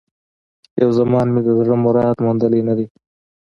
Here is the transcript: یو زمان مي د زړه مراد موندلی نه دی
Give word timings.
یو 0.81 0.89
زمان 0.99 1.27
مي 1.33 1.41
د 1.45 1.49
زړه 1.59 1.75
مراد 1.83 2.17
موندلی 2.25 2.61
نه 2.67 2.73
دی 2.77 2.85